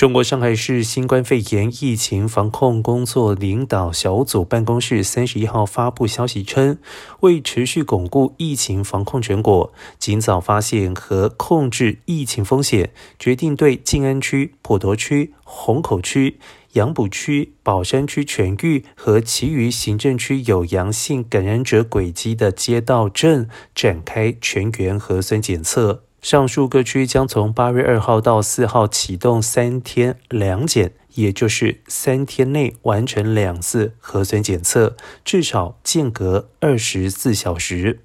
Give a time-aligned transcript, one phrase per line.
[0.00, 6.78] 中国上海市新冠肺炎疫情防控工作领导小组办公室三十一号发布消息称，
[7.20, 16.38] 为持续巩固疫情防控成果，尽早发现和控制疫情风险，决定对静安区、普陀区、虹口区、
[16.72, 26.04] 杨浦区、宝山区全域和其余行政区有阳性感染者轨迹的街道镇展开全员核酸检测。
[26.22, 38.00] 上述各区将从八月二号到四号启动三天两检，也就是三天内完成两次核酸检测，至少间隔二十四小时。